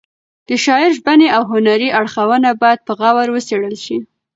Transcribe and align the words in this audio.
د 0.47 0.49
شاعر 0.63 0.89
ژبني 0.97 1.27
او 1.35 1.41
هنري 1.51 1.89
اړخونه 1.99 2.49
باید 2.61 2.79
په 2.87 2.91
غور 2.99 3.27
وڅېړل 3.31 3.75
شي. 3.85 3.97